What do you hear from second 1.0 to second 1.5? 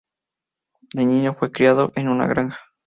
niño